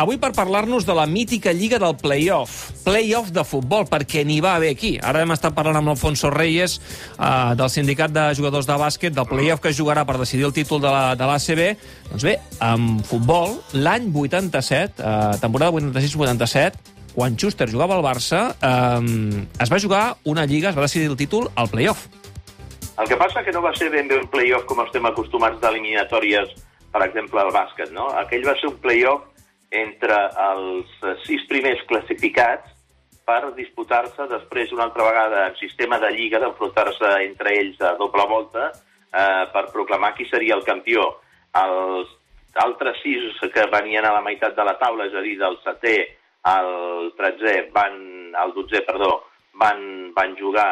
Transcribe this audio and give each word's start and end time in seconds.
avui 0.00 0.16
per 0.16 0.32
parlar-nos 0.32 0.86
de 0.88 0.94
la 0.96 1.04
mítica 1.06 1.52
lliga 1.52 1.78
del 1.78 1.96
play-off. 2.00 2.70
Play-off 2.86 3.30
de 3.36 3.44
futbol, 3.44 3.84
perquè 3.90 4.24
n'hi 4.24 4.38
va 4.40 4.54
haver 4.56 4.72
aquí. 4.72 4.94
Ara 4.96 5.20
hem 5.24 5.34
estat 5.34 5.54
parlant 5.56 5.76
amb 5.76 5.92
l'Alfonso 5.92 6.30
Reyes 6.32 6.78
eh, 6.80 7.52
del 7.60 7.68
sindicat 7.72 8.14
de 8.14 8.30
jugadors 8.38 8.68
de 8.68 8.78
bàsquet, 8.80 9.14
del 9.16 9.28
play-off 9.28 9.60
que 9.60 9.74
jugarà 9.76 10.06
per 10.08 10.16
decidir 10.20 10.48
el 10.48 10.56
títol 10.56 10.80
de 10.80 10.90
l'ACB. 10.90 11.60
La, 11.60 11.74
doncs 12.12 12.24
bé, 12.24 12.38
amb 12.64 13.04
futbol, 13.06 13.58
l'any 13.76 14.08
87, 14.08 15.04
eh, 15.04 15.36
temporada 15.42 15.76
86-87, 15.76 16.96
quan 17.14 17.36
Schuster 17.36 17.68
jugava 17.68 17.98
al 17.98 18.06
Barça, 18.06 18.54
eh, 18.56 19.44
es 19.60 19.72
va 19.72 19.82
jugar 19.82 20.04
una 20.24 20.46
lliga, 20.46 20.70
es 20.70 20.78
va 20.78 20.88
decidir 20.88 21.10
el 21.10 21.18
títol 21.20 21.50
al 21.56 21.68
play-off. 21.68 22.08
El 23.00 23.08
que 23.08 23.16
passa 23.16 23.44
que 23.44 23.52
no 23.52 23.62
va 23.64 23.72
ser 23.76 23.90
ben 23.90 24.08
bé 24.08 24.18
un 24.20 24.28
play-off 24.28 24.66
com 24.68 24.80
estem 24.84 25.04
acostumats 25.08 25.60
d'eliminatòries, 25.60 26.52
per 26.92 27.04
exemple, 27.06 27.40
al 27.40 27.52
bàsquet, 27.54 27.92
no? 27.96 28.10
Aquell 28.20 28.44
va 28.44 28.56
ser 28.60 28.68
un 28.68 28.76
play-off 28.82 29.29
entre 29.70 30.18
els 30.50 30.92
sis 31.24 31.42
primers 31.48 31.82
classificats 31.88 32.76
per 33.26 33.52
disputar-se 33.54 34.26
després 34.30 34.72
una 34.74 34.88
altra 34.88 35.06
vegada 35.06 35.44
en 35.48 35.58
sistema 35.60 36.00
de 36.02 36.10
lliga, 36.16 36.40
d'enfrontar-se 36.42 37.12
entre 37.26 37.54
ells 37.60 37.82
a 37.86 37.94
doble 37.98 38.26
volta 38.26 38.70
eh, 38.70 39.44
per 39.52 39.70
proclamar 39.74 40.14
qui 40.16 40.26
seria 40.26 40.56
el 40.58 40.64
campió. 40.66 41.06
Els 41.60 42.10
altres 42.64 42.98
sis 43.04 43.38
que 43.54 43.66
venien 43.70 44.06
a 44.06 44.14
la 44.16 44.24
meitat 44.24 44.56
de 44.56 44.66
la 44.66 44.74
taula, 44.80 45.06
és 45.06 45.14
a 45.14 45.22
dir, 45.22 45.36
del 45.38 45.58
setè 45.62 45.96
al 46.50 47.12
13 47.18 47.68
van, 47.74 48.00
al 48.34 48.54
12, 48.56 48.82
perdó, 48.88 49.12
van, 49.60 50.10
van 50.16 50.34
jugar 50.38 50.70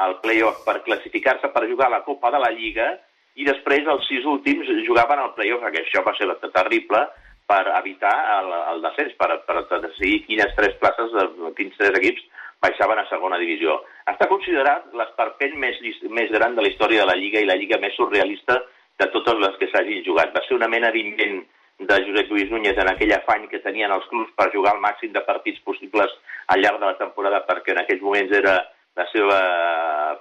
al 0.00 0.18
play-off 0.24 0.64
per 0.64 0.80
classificar-se 0.82 1.52
per 1.52 1.68
jugar 1.68 1.90
a 1.90 1.98
la 1.98 2.04
Copa 2.06 2.30
de 2.32 2.40
la 2.40 2.50
Lliga 2.56 2.88
i 3.36 3.44
després 3.46 3.86
els 3.86 4.06
sis 4.08 4.24
últims 4.26 4.68
jugaven 4.86 5.20
al 5.20 5.34
play-off, 5.36 5.66
que 5.70 5.84
això 5.84 6.02
va 6.02 6.16
ser 6.16 6.26
terrible, 6.50 7.04
per 7.50 7.64
evitar 7.80 8.14
el, 8.38 8.52
el 8.72 8.82
descens, 8.86 9.16
per, 9.18 9.32
per 9.46 9.80
decidir 9.82 10.22
quines 10.28 10.52
tres 10.58 10.76
places, 10.82 11.14
quins 11.58 11.78
tres 11.78 11.96
equips 11.98 12.26
baixaven 12.62 13.00
a 13.00 13.06
segona 13.10 13.40
divisió. 13.40 13.80
Està 14.12 14.28
considerat 14.30 14.90
l'esperpent 14.94 15.56
més, 15.58 15.80
més 16.14 16.30
gran 16.30 16.54
de 16.54 16.62
la 16.62 16.70
història 16.70 17.02
de 17.02 17.10
la 17.10 17.16
Lliga 17.18 17.42
i 17.42 17.48
la 17.48 17.56
Lliga 17.58 17.80
més 17.82 17.96
surrealista 17.98 18.60
de 19.00 19.08
totes 19.14 19.40
les 19.40 19.56
que 19.58 19.70
s'hagin 19.72 20.04
jugat. 20.06 20.34
Va 20.36 20.44
ser 20.46 20.58
una 20.58 20.68
mena 20.68 20.92
d'invent 20.94 21.40
de 21.80 21.96
Josep 22.04 22.28
Lluís 22.28 22.50
Núñez 22.52 22.78
en 22.78 22.90
aquell 22.90 23.14
afany 23.16 23.46
que 23.48 23.62
tenien 23.64 23.92
els 23.94 24.04
clubs 24.10 24.34
per 24.36 24.50
jugar 24.52 24.74
el 24.76 24.82
màxim 24.84 25.14
de 25.14 25.22
partits 25.24 25.62
possibles 25.64 26.12
al 26.52 26.60
llarg 26.60 26.82
de 26.82 26.90
la 26.90 26.98
temporada 26.98 27.40
perquè 27.48 27.72
en 27.72 27.80
aquells 27.80 28.04
moments 28.04 28.34
era 28.36 28.58
la 28.98 29.06
seva 29.14 29.38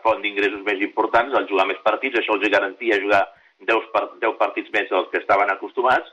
font 0.06 0.22
d'ingressos 0.24 0.64
més 0.64 0.80
importants, 0.86 1.36
el 1.36 1.50
jugar 1.50 1.66
més 1.68 1.82
partits, 1.84 2.22
això 2.22 2.38
els 2.38 2.48
garantia 2.54 3.02
jugar 3.04 3.26
10, 3.68 3.90
10 4.24 4.38
partits 4.40 4.72
més 4.72 4.88
dels 4.88 5.10
que 5.12 5.20
estaven 5.20 5.52
acostumats, 5.52 6.08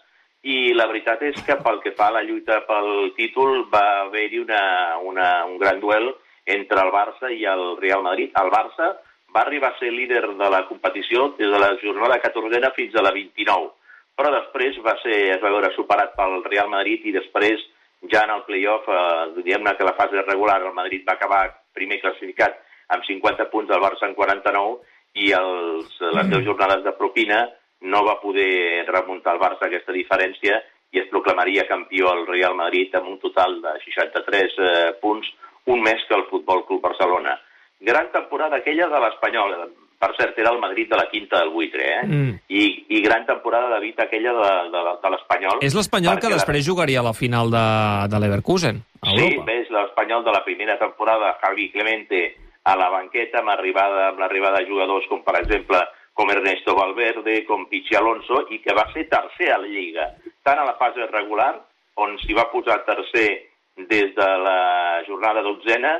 i 0.46 0.74
la 0.78 0.86
veritat 0.86 1.22
és 1.26 1.38
que 1.46 1.56
pel 1.58 1.80
que 1.82 1.92
fa 1.98 2.10
a 2.10 2.16
la 2.18 2.22
lluita 2.22 2.60
pel 2.68 3.10
títol 3.16 3.64
va 3.72 4.04
haver-hi 4.04 4.38
una, 4.44 4.62
una, 5.02 5.28
un 5.48 5.58
gran 5.58 5.80
duel 5.82 6.12
entre 6.46 6.78
el 6.84 6.92
Barça 6.94 7.32
i 7.34 7.42
el 7.50 7.64
Real 7.80 8.04
Madrid. 8.06 8.30
El 8.38 8.52
Barça 8.54 8.92
va 9.34 9.42
arribar 9.42 9.72
a 9.72 9.78
ser 9.80 9.90
líder 9.90 10.22
de 10.38 10.50
la 10.52 10.62
competició 10.68 11.32
des 11.38 11.50
de 11.50 11.58
la 11.58 11.72
jornada 11.82 12.20
14 12.22 12.70
fins 12.76 12.94
a 12.94 13.02
la 13.02 13.12
29, 13.16 13.72
però 14.16 14.30
després 14.36 14.78
va 14.86 14.94
ser, 15.02 15.18
es 15.34 15.42
va 15.42 15.50
veure 15.50 15.74
superat 15.74 16.14
pel 16.14 16.38
Real 16.46 16.70
Madrid 16.70 17.02
i 17.04 17.16
després 17.18 17.66
ja 18.12 18.22
en 18.22 18.36
el 18.36 18.46
playoff, 18.46 18.86
eh, 18.86 19.42
diguem-ne 19.42 19.74
que 19.76 19.84
la 19.88 19.96
fase 19.98 20.22
regular 20.22 20.60
el 20.62 20.72
Madrid 20.72 21.02
va 21.08 21.18
acabar 21.18 21.42
primer 21.74 21.98
classificat 22.00 22.62
amb 22.94 23.02
50 23.02 23.50
punts, 23.50 23.72
el 23.74 23.82
Barça 23.82 24.06
en 24.06 24.14
49, 24.14 24.78
i 25.26 25.32
els, 25.32 25.90
les 26.00 26.28
10 26.28 26.38
mm. 26.38 26.44
jornades 26.46 26.84
de 26.84 26.92
propina 26.94 27.46
no 27.86 28.02
va 28.06 28.18
poder 28.20 28.84
remuntar 28.90 29.36
el 29.36 29.42
Barça 29.42 29.68
aquesta 29.68 29.94
diferència 29.94 30.60
i 30.94 31.00
es 31.02 31.08
proclamaria 31.10 31.66
campió 31.68 32.12
el 32.12 32.26
Real 32.26 32.54
Madrid 32.58 32.94
amb 32.94 33.10
un 33.14 33.18
total 33.22 33.58
de 33.62 33.74
63 33.84 34.54
eh, 34.58 34.92
punts, 35.00 35.28
un 35.72 35.82
més 35.82 36.04
que 36.08 36.14
el 36.14 36.28
Futbol 36.30 36.64
Club 36.66 36.84
Barcelona. 36.84 37.34
Gran 37.80 38.08
temporada 38.12 38.60
aquella 38.62 38.86
de 38.88 39.00
l'Espanyol, 39.02 39.56
per 40.00 40.12
cert, 40.16 40.38
era 40.38 40.52
el 40.54 40.60
Madrid 40.62 40.88
de 40.88 40.96
la 40.96 41.08
quinta 41.10 41.40
del 41.42 41.50
buitre, 41.50 41.84
eh? 41.98 42.06
Mm. 42.06 42.32
I, 42.48 42.62
I 42.96 43.02
gran 43.04 43.26
temporada 43.28 43.74
de 43.74 43.80
Vita 43.82 44.06
aquella 44.06 44.32
de, 44.38 44.54
de, 44.72 44.82
de 45.02 45.12
l'Espanyol. 45.12 45.60
És 45.66 45.76
l'Espanyol 45.76 46.22
que 46.22 46.32
després 46.32 46.62
la... 46.62 46.68
jugaria 46.70 47.02
a 47.02 47.06
la 47.10 47.14
final 47.16 47.52
de, 47.52 47.66
de 48.12 48.22
l'Everkusen, 48.22 48.80
a 49.02 49.12
Europa. 49.12 49.46
Sí, 49.50 49.60
és 49.60 49.72
l'Espanyol 49.74 50.24
de 50.24 50.36
la 50.38 50.42
primera 50.46 50.78
temporada, 50.80 51.34
Javi 51.42 51.70
Clemente 51.74 52.24
a 52.66 52.74
la 52.74 52.88
banqueta 52.90 53.40
amb 53.40 53.52
l'arribada 53.52 54.08
amb 54.10 54.18
l'arribada 54.18 54.58
de 54.58 54.66
jugadors 54.70 55.06
com, 55.10 55.20
per 55.22 55.36
exemple, 55.38 55.78
com 56.16 56.32
Ernesto 56.32 56.74
Valverde, 56.74 57.42
com 57.44 57.66
Pichi 57.68 57.96
Alonso, 57.98 58.46
i 58.50 58.62
que 58.64 58.74
va 58.74 58.86
ser 58.94 59.04
tercer 59.12 59.52
a 59.52 59.60
la 59.60 59.68
Lliga, 59.68 60.08
tant 60.42 60.58
a 60.58 60.64
la 60.64 60.76
fase 60.80 61.04
regular, 61.12 61.52
on 62.00 62.16
s'hi 62.22 62.36
va 62.36 62.48
posar 62.52 62.80
tercer 62.88 63.28
des 63.76 64.14
de 64.16 64.28
la 64.40 65.02
jornada 65.06 65.44
dotzena 65.44 65.98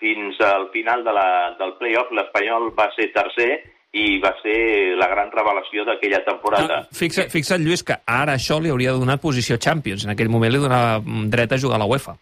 fins 0.00 0.40
al 0.40 0.70
final 0.72 1.02
de 1.04 1.12
la, 1.12 1.28
del 1.58 1.74
play-off, 1.80 2.12
l'Espanyol 2.14 2.70
va 2.78 2.88
ser 2.94 3.10
tercer 3.12 3.50
i 3.98 4.18
va 4.22 4.30
ser 4.42 4.94
la 5.00 5.08
gran 5.10 5.30
revelació 5.32 5.84
d'aquella 5.88 6.20
temporada. 6.24 6.82
Ah, 6.84 6.94
fixa, 6.94 7.26
fixa't, 7.32 7.64
Lluís, 7.64 7.82
que 7.84 7.96
ara 8.06 8.36
això 8.38 8.60
li 8.62 8.70
hauria 8.70 8.94
donat 8.94 9.20
posició 9.20 9.58
Champions. 9.58 10.04
En 10.06 10.14
aquell 10.14 10.30
moment 10.32 10.52
li 10.52 10.60
donava 10.62 11.00
dret 11.32 11.52
a 11.52 11.60
jugar 11.60 11.80
a 11.80 11.82
la 11.82 11.88
UEFA. 11.88 12.14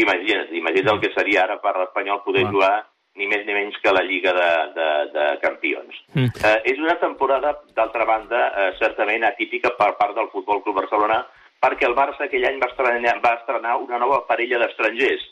Imagina't, 0.00 0.54
imagina't 0.54 0.94
el 0.94 1.02
que 1.02 1.10
seria 1.16 1.44
ara 1.44 1.58
per 1.62 1.74
l'Espanyol 1.76 2.22
poder 2.24 2.46
ah. 2.46 2.50
jugar 2.54 2.74
ni 3.20 3.28
més 3.30 3.44
ni 3.46 3.56
menys 3.56 3.76
que 3.82 3.92
la 3.92 4.04
Lliga 4.06 4.32
de, 4.36 4.50
de, 4.76 4.88
de 5.14 5.26
Campions. 5.44 5.98
Mm. 6.16 6.30
Eh, 6.40 6.54
és 6.72 6.80
una 6.80 6.96
temporada, 7.02 7.52
d'altra 7.76 8.06
banda, 8.08 8.46
eh, 8.50 8.70
certament 8.80 9.26
atípica 9.28 9.74
per 9.76 9.92
part 10.00 10.16
del 10.16 10.30
Futbol 10.32 10.62
Club 10.64 10.80
Barcelona, 10.80 11.20
perquè 11.60 11.88
el 11.88 11.98
Barça 11.98 12.24
aquell 12.26 12.48
any 12.48 12.56
va 12.62 12.70
estrenar, 12.72 13.18
va 13.20 13.36
estrenar 13.42 13.76
una 13.84 14.00
nova 14.00 14.22
parella 14.28 14.62
d'estrangers. 14.62 15.26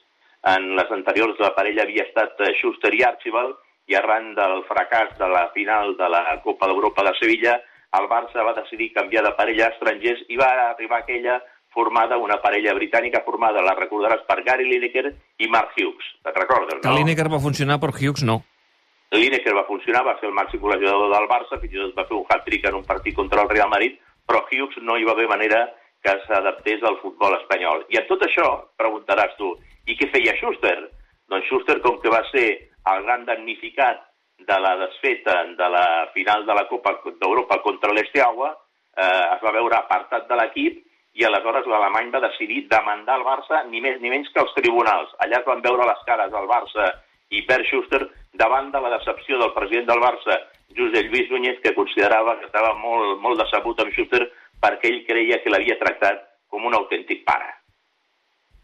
En 0.52 0.74
les 0.78 0.92
anteriors 0.94 1.40
la 1.42 1.54
parella 1.56 1.86
havia 1.86 2.04
estat 2.04 2.38
eh, 2.44 2.52
Schuster 2.60 2.92
i 2.94 3.02
Archibald, 3.08 3.56
i 3.88 3.96
arran 3.96 4.34
del 4.36 4.62
fracàs 4.68 5.14
de 5.16 5.28
la 5.32 5.46
final 5.54 5.94
de 5.96 6.08
la 6.12 6.22
Copa 6.44 6.68
d'Europa 6.68 7.04
de 7.06 7.14
Sevilla, 7.16 7.56
el 7.96 8.08
Barça 8.10 8.44
va 8.44 8.52
decidir 8.58 8.90
canviar 8.92 9.22
de 9.24 9.32
parella 9.38 9.70
d'estrangers 9.70 10.26
i 10.28 10.36
va 10.36 10.50
arribar 10.66 11.00
aquella 11.00 11.38
formada 11.78 12.18
una 12.18 12.40
parella 12.42 12.74
britànica 12.74 13.22
formada, 13.22 13.62
la 13.62 13.76
recordaràs, 13.78 14.24
per 14.26 14.42
Gary 14.46 14.66
Lineker 14.66 15.12
i 15.38 15.48
Mark 15.54 15.76
Hughes. 15.78 16.06
Te'n 16.26 16.34
recordes, 16.34 16.80
no? 16.82 16.94
Lineker 16.98 17.28
va 17.30 17.38
funcionar, 17.44 17.78
però 17.78 17.94
Hughes 17.94 18.26
no. 18.26 18.40
Lineker 19.14 19.54
va 19.56 19.66
funcionar, 19.68 20.02
va 20.04 20.16
ser 20.18 20.28
el 20.28 20.34
màxim 20.36 20.60
col·legiador 20.60 21.12
del 21.14 21.28
Barça, 21.30 21.60
fins 21.62 21.76
i 21.76 21.80
tot 21.80 21.94
va 21.96 22.06
fer 22.08 22.16
un 22.18 22.26
hat-trick 22.28 22.66
en 22.68 22.80
un 22.80 22.88
partit 22.88 23.14
contra 23.16 23.44
el 23.44 23.52
Real 23.52 23.70
Madrid, 23.70 23.94
però 24.26 24.42
Hughes 24.48 24.82
no 24.84 24.98
hi 24.98 25.06
va 25.06 25.14
haver 25.14 25.28
manera 25.30 25.62
que 26.04 26.14
s'adaptés 26.26 26.82
al 26.82 26.98
futbol 27.04 27.38
espanyol. 27.38 27.86
I 27.94 28.02
en 28.02 28.08
tot 28.10 28.26
això, 28.26 28.50
preguntaràs 28.80 29.38
tu, 29.38 29.54
i 29.86 29.96
què 29.98 30.10
feia 30.12 30.34
Schuster? 30.40 30.76
Doncs 31.30 31.46
Schuster, 31.46 31.78
com 31.84 32.02
que 32.02 32.12
va 32.12 32.24
ser 32.32 32.48
el 32.92 33.06
gran 33.06 33.24
damnificat 33.28 34.02
de 34.50 34.58
la 34.64 34.74
desfeta 34.82 35.40
de 35.58 35.70
la 35.70 35.86
final 36.14 36.44
de 36.46 36.54
la 36.58 36.66
Copa 36.68 36.98
d'Europa 37.06 37.62
contra 37.64 37.94
l'Esteagua, 37.94 38.52
eh, 38.98 39.24
es 39.36 39.42
va 39.46 39.54
veure 39.56 39.78
apartat 39.78 40.28
de 40.28 40.38
l'equip 40.38 40.84
i 41.18 41.26
aleshores 41.26 41.66
l'alemany 41.66 42.12
va 42.14 42.22
decidir 42.22 42.62
demandar 42.70 43.18
el 43.18 43.26
Barça 43.26 43.64
ni 43.70 43.82
més 43.82 43.98
ni 44.00 44.12
menys 44.12 44.30
que 44.34 44.42
els 44.44 44.54
tribunals. 44.54 45.10
Allà 45.24 45.40
es 45.40 45.46
van 45.48 45.64
veure 45.64 45.86
les 45.88 46.04
cares 46.06 46.30
del 46.34 46.46
Barça 46.50 46.92
i 47.34 47.42
Per 47.48 47.58
Schuster 47.66 48.04
davant 48.38 48.70
de 48.72 48.80
la 48.84 48.94
decepció 48.94 49.40
del 49.42 49.52
president 49.56 49.88
del 49.90 50.02
Barça, 50.04 50.38
Josep 50.78 51.10
Lluís 51.10 51.30
Núñez, 51.32 51.58
que 51.64 51.74
considerava 51.74 52.38
que 52.38 52.46
estava 52.46 52.74
molt, 52.78 53.18
molt 53.24 53.42
decebut 53.42 53.82
amb 53.82 53.92
Schuster 53.96 54.28
perquè 54.62 54.92
ell 54.92 55.04
creia 55.10 55.42
que 55.42 55.50
l'havia 55.50 55.78
tractat 55.82 56.22
com 56.48 56.64
un 56.70 56.78
autèntic 56.78 57.26
pare. 57.26 57.57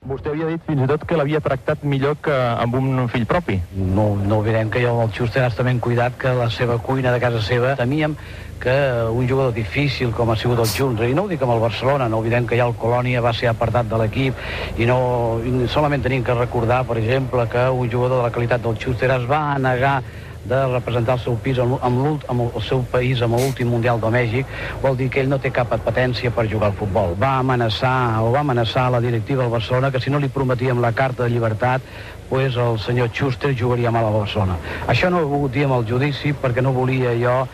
Vostè 0.05 0.29
havia 0.29 0.51
dit 0.51 0.61
fins 0.67 0.83
i 0.85 0.87
tot 0.89 1.05
que 1.09 1.17
l'havia 1.17 1.41
tractat 1.41 1.85
millor 1.89 2.19
que 2.21 2.33
amb 2.35 2.75
un 2.77 3.07
fill 3.09 3.25
propi. 3.25 3.57
No, 3.73 4.11
no 4.21 4.43
oblidem 4.43 4.69
que 4.69 4.83
el 4.85 4.99
Xuster 5.17 5.47
està 5.47 5.65
ben 5.65 5.81
cuidat 5.81 6.19
que 6.21 6.35
la 6.37 6.51
seva 6.53 6.77
cuina 6.77 7.13
de 7.15 7.23
casa 7.23 7.41
seva 7.41 7.73
temíem 7.79 8.17
que 8.61 8.75
un 9.09 9.25
jugador 9.29 9.55
difícil 9.57 10.13
com 10.13 10.29
ha 10.31 10.37
sigut 10.37 10.61
el 10.61 10.69
Junts, 10.69 11.01
i 11.09 11.17
no 11.17 11.25
ho 11.25 11.31
dic 11.31 11.43
amb 11.45 11.55
el 11.57 11.63
Barcelona, 11.63 12.09
no 12.09 12.21
oblidem 12.21 12.47
que 12.49 12.57
ja 12.61 12.69
el 12.69 12.77
Colònia 12.81 13.25
va 13.25 13.33
ser 13.37 13.49
apartat 13.49 13.89
de 13.89 14.03
l'equip 14.03 14.79
i 14.81 14.89
no 14.89 14.99
i 15.41 15.69
solament 15.73 16.05
tenim 16.05 16.25
que 16.25 16.37
recordar, 16.37 16.83
per 16.85 16.99
exemple, 17.01 17.49
que 17.49 17.65
un 17.73 17.91
jugador 17.91 18.21
de 18.21 18.29
la 18.29 18.33
qualitat 18.37 18.65
del 18.65 18.77
Xuster 18.81 19.11
es 19.17 19.25
va 19.31 19.43
negar 19.57 20.03
de 20.45 20.61
representar 20.73 21.17
el 21.19 21.23
seu 21.25 21.37
pis 21.41 21.59
amb, 21.63 21.79
amb, 21.83 22.25
amb 22.29 22.47
el 22.47 22.65
seu 22.65 22.85
país 22.93 23.23
amb 23.25 23.39
l'últim 23.39 23.71
Mundial 23.73 24.01
de 24.01 24.11
Mèxic, 24.13 24.57
vol 24.83 24.97
dir 24.97 25.09
que 25.11 25.23
ell 25.23 25.31
no 25.33 25.41
té 25.41 25.53
cap 25.55 25.73
apetència 25.73 26.33
per 26.35 26.47
jugar 26.51 26.71
al 26.73 26.79
futbol. 26.79 27.17
Va 27.21 27.39
amenaçar, 27.41 28.23
o 28.23 28.33
va 28.35 28.45
amenaçar 28.45 28.91
la 28.93 29.01
directiva 29.05 29.43
del 29.43 29.53
Barcelona 29.53 29.91
que 29.91 30.01
si 30.01 30.13
no 30.13 30.21
li 30.21 30.29
prometíem 30.29 30.81
la 30.85 30.93
carta 30.93 31.25
de 31.25 31.31
llibertat, 31.31 31.83
pues 32.29 32.57
el 32.57 32.79
senyor 32.79 33.11
Schuster 33.13 33.55
jugaria 33.57 33.91
mal 33.91 34.07
a 34.07 34.17
Barcelona. 34.19 34.57
Això 34.89 35.11
no 35.11 35.21
ho 35.21 35.27
he 35.27 35.31
volgut 35.31 35.53
dir 35.55 35.69
amb 35.69 35.79
el 35.81 35.87
judici 35.89 36.33
perquè 36.33 36.65
no 36.65 36.73
volia 36.73 37.15
jo 37.21 37.45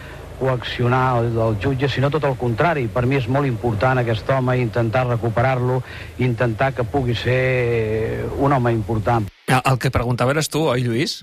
coaccionar 0.41 1.19
el, 1.21 1.35
el 1.37 1.59
jutge, 1.61 1.89
sinó 1.93 2.09
tot 2.11 2.25
el 2.25 2.37
contrari. 2.41 2.87
Per 2.89 3.05
mi 3.07 3.19
és 3.21 3.29
molt 3.29 3.47
important 3.47 4.01
aquest 4.01 4.31
home, 4.33 4.57
intentar 4.59 5.05
recuperar-lo, 5.07 5.83
intentar 6.19 6.73
que 6.75 6.87
pugui 6.89 7.15
ser 7.15 8.25
un 8.39 8.57
home 8.57 8.73
important. 8.73 9.29
El 9.51 9.79
que 9.79 9.93
preguntava 9.93 10.33
eres 10.33 10.49
tu, 10.49 10.65
oi, 10.73 10.87
Lluís? 10.87 11.21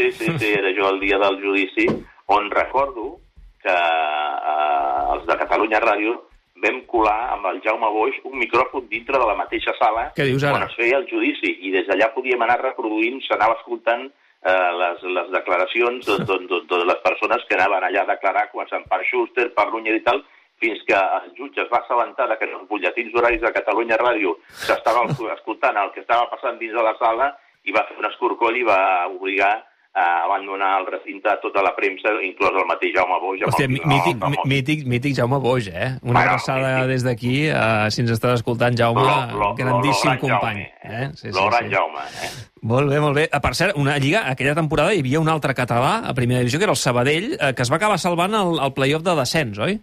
Sí, 0.00 0.12
sí, 0.16 0.38
sí, 0.38 0.52
era 0.56 0.72
jo 0.72 0.88
el 0.94 1.00
dia 1.00 1.18
del 1.20 1.36
judici 1.42 1.86
on 2.32 2.50
recordo 2.50 3.18
que 3.60 3.74
eh, 3.74 5.00
els 5.12 5.26
de 5.28 5.36
Catalunya 5.42 5.80
Ràdio 5.82 6.14
vam 6.60 6.80
colar 6.88 7.34
amb 7.34 7.46
el 7.50 7.60
Jaume 7.64 7.88
Boix 7.92 8.16
un 8.24 8.38
micròfon 8.40 8.86
dintre 8.88 9.18
de 9.20 9.26
la 9.28 9.36
mateixa 9.36 9.74
sala 9.78 10.10
Què 10.16 10.24
dius 10.28 10.44
ara? 10.44 10.56
on 10.58 10.66
es 10.68 10.76
feia 10.76 10.98
el 11.00 11.06
judici, 11.10 11.52
i 11.66 11.72
des 11.74 11.86
d'allà 11.88 12.10
podíem 12.14 12.42
anar 12.44 12.58
reproduint, 12.62 13.20
s'anava 13.26 13.56
escoltant 13.60 14.06
eh, 14.08 14.70
les, 14.80 15.04
les 15.16 15.30
declaracions 15.36 16.04
de, 16.06 16.18
de, 16.24 16.38
de, 16.48 16.60
de 16.68 16.82
les 16.84 17.00
persones 17.04 17.44
que 17.48 17.56
anaven 17.56 17.88
allà 17.88 18.04
a 18.04 18.12
declarar, 18.12 18.48
començant 18.52 18.84
per 18.88 19.00
Schuster, 19.08 19.50
per 19.56 19.70
Núñez 19.72 20.00
i 20.00 20.04
tal, 20.04 20.22
fins 20.60 20.82
que 20.88 20.96
el 20.96 21.32
jutge 21.38 21.64
es 21.64 21.70
va 21.72 21.80
assabentar 21.80 22.28
que 22.36 22.44
en 22.44 22.56
els 22.58 22.68
butlletins 22.68 23.14
horaris 23.16 23.40
de 23.40 23.52
Catalunya 23.56 23.96
Ràdio 24.00 24.36
s'estava 24.52 25.06
escoltant 25.34 25.76
el 25.80 25.92
que 25.94 26.04
estava 26.04 26.28
passant 26.32 26.60
dins 26.60 26.76
de 26.76 26.84
la 26.84 26.92
sala 27.00 27.32
i 27.64 27.72
va 27.72 27.86
fer 27.88 27.96
un 28.00 28.08
escorcoll 28.08 28.56
i 28.60 28.64
va 28.68 28.80
obligar 29.08 29.54
a 29.92 30.22
abandonar 30.24 30.80
el 30.80 30.86
recinte 30.86 31.28
a 31.28 31.40
tota 31.40 31.62
la 31.62 31.74
premsa, 31.74 32.12
inclòs 32.22 32.54
el 32.54 32.66
mateix 32.68 32.92
Jaume 32.94 33.18
Boix. 33.20 33.40
Hòstia, 33.42 33.64
el- 33.66 33.72
mí- 33.72 33.80
mític, 33.84 34.22
amb 34.22 34.36
el- 34.38 34.48
mític, 34.48 34.84
mític 34.86 35.16
Jaume 35.16 35.38
Boix, 35.38 35.66
eh? 35.66 35.98
Una 36.02 36.12
Bueno, 36.12 36.20
abraçada 36.20 36.76
mític. 36.76 36.88
des 36.88 37.02
d'aquí, 37.04 37.48
eh, 37.48 37.90
si 37.90 38.00
ens 38.02 38.10
estàs 38.12 38.34
escoltant, 38.34 38.76
Jaume, 38.78 39.00
Lo- 39.02 39.26
lo- 39.32 39.38
lo- 39.50 39.54
grandíssim 39.56 40.10
lo 40.12 40.16
gran 40.16 40.18
company. 40.20 40.64
Jaume, 40.82 41.04
Eh? 41.04 41.10
Sí, 41.14 41.28
Lo 41.28 41.34
sí, 41.34 41.48
gran 41.50 41.68
sí. 41.68 41.74
Jaume, 41.74 41.98
eh? 41.98 42.30
Molt 42.62 42.88
bé, 42.90 43.00
molt 43.00 43.16
bé. 43.16 43.28
Ah, 43.32 43.40
Per 43.40 43.54
cert, 43.54 43.76
una 43.76 43.98
lliga, 43.98 44.28
aquella 44.30 44.54
temporada 44.54 44.94
hi 44.94 45.00
havia 45.00 45.18
un 45.20 45.28
altre 45.28 45.54
català 45.54 46.06
a 46.08 46.14
primera 46.14 46.38
divisió, 46.40 46.58
que 46.58 46.64
era 46.64 46.72
el 46.72 46.76
Sabadell, 46.76 47.32
eh, 47.40 47.54
que 47.54 47.62
es 47.62 47.70
va 47.72 47.76
acabar 47.76 47.98
salvant 47.98 48.32
el, 48.34 48.58
el 48.62 48.72
play-off 48.72 49.02
de 49.02 49.14
descens, 49.16 49.58
oi? 49.58 49.80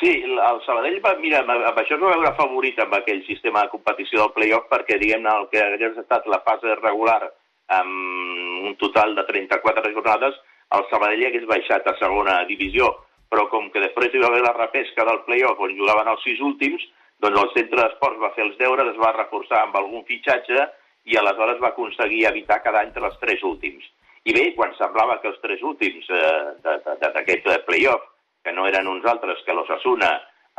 Sí, 0.00 0.08
el 0.24 0.30
el 0.40 0.60
Sabadell 0.64 1.00
va, 1.04 1.14
mira, 1.20 1.40
amb 1.40 1.50
això 1.78 1.94
es 1.96 2.00
va 2.02 2.14
veure 2.16 2.32
favorit 2.34 2.78
amb 2.80 2.94
aquell 2.94 3.22
sistema 3.26 3.60
de 3.62 3.68
competició 3.68 4.22
del 4.22 4.32
play-off 4.32 4.64
perquè, 4.70 4.98
diguem-ne, 4.98 5.28
el 5.28 5.48
que 5.52 5.60
hagués 5.60 5.98
estat 5.98 6.24
la 6.26 6.40
fase 6.40 6.74
regular 6.80 7.30
amb 7.76 8.66
un 8.70 8.76
total 8.80 9.14
de 9.16 9.24
34 9.28 9.92
jornades, 9.94 10.34
el 10.76 10.86
Sabadell 10.90 11.26
hagués 11.26 11.46
baixat 11.50 11.86
a 11.86 11.96
segona 11.98 12.40
divisió, 12.48 12.90
però 13.30 13.46
com 13.50 13.70
que 13.70 13.82
després 13.82 14.14
hi 14.14 14.22
va 14.22 14.30
haver 14.30 14.42
la 14.44 14.56
repesca 14.56 15.06
del 15.06 15.22
play-off 15.26 15.62
on 15.66 15.76
jugaven 15.78 16.10
els 16.12 16.22
sis 16.26 16.42
últims, 16.42 16.82
doncs 17.22 17.40
el 17.42 17.50
centre 17.54 17.80
d'esports 17.82 18.20
va 18.22 18.32
fer 18.36 18.46
els 18.46 18.58
deures, 18.58 18.90
es 18.90 19.00
va 19.00 19.14
reforçar 19.16 19.64
amb 19.64 19.76
algun 19.78 20.04
fitxatge 20.08 20.66
i 21.10 21.16
aleshores 21.16 21.60
va 21.62 21.72
aconseguir 21.74 22.24
evitar 22.28 22.60
quedar 22.64 22.84
entre 22.86 23.06
els 23.08 23.18
tres 23.22 23.42
últims. 23.46 23.84
I 24.28 24.34
bé, 24.36 24.44
quan 24.56 24.74
semblava 24.76 25.18
que 25.20 25.30
els 25.30 25.40
tres 25.42 25.62
últims 25.64 26.08
eh, 26.12 26.80
d'aquest 27.00 27.48
play-off 27.66 28.08
que 28.44 28.52
no 28.56 28.66
eren 28.68 28.88
uns 28.88 29.06
altres 29.08 29.40
que 29.46 29.54
l'Ossassuna, 29.56 30.10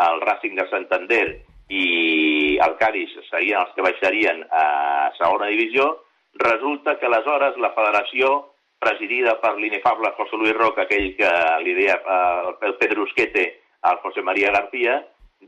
el 0.02 0.22
Racing 0.22 0.56
de 0.57 0.68
Santander 0.69 1.25
i 1.69 2.57
el 2.62 2.78
Cádiz 2.80 3.14
serien 3.30 3.62
els 3.62 3.75
que 3.75 3.86
baixarien 3.86 4.42
a 4.50 4.66
segona 5.18 5.50
divisió, 5.52 5.92
resulta 6.39 6.98
que 7.00 7.07
aleshores 7.07 7.57
la 7.57 7.74
federació, 7.75 8.31
presidida 8.81 9.36
per 9.42 9.56
l'inefable 9.57 10.13
José 10.18 10.38
Luis 10.38 10.56
Roca, 10.57 10.88
aquell 10.88 11.12
que 11.18 11.31
li 11.66 11.75
deia 11.78 12.00
eh, 12.00 12.54
el 12.68 12.78
Pedrusquete 12.81 13.45
al 13.86 14.00
José 14.01 14.24
María 14.25 14.51
García, 14.56 14.98